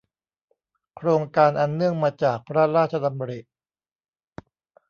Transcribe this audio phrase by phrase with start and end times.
[0.95, 3.39] โครงการอันเนื่องมาจากพระราชดำริ